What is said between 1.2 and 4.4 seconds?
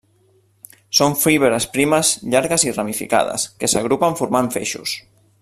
fibres primes, llargues i ramificades, que s'agrupen